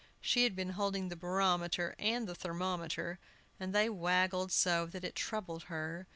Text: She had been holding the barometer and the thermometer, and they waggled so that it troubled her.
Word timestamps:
She 0.19 0.45
had 0.45 0.55
been 0.55 0.71
holding 0.71 1.09
the 1.09 1.15
barometer 1.15 1.93
and 1.99 2.27
the 2.27 2.33
thermometer, 2.33 3.19
and 3.59 3.71
they 3.71 3.87
waggled 3.87 4.51
so 4.51 4.87
that 4.87 5.03
it 5.03 5.13
troubled 5.13 5.65
her. 5.65 6.07